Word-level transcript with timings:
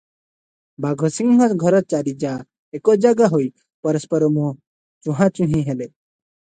ବାଘସିଂହ 0.85 1.45
ଘର 1.65 1.83
ଚାରି 1.95 2.13
ଯାଆ 2.25 2.79
ଏକ 2.81 2.97
ଜାଗାହୋଇ 3.07 3.49
ପରସ୍ପର 3.89 4.35
ମୁହଁ 4.39 4.53
ଚୁହାଁଚୁହିଁ 5.07 5.65
ହେଲେ। 5.71 5.93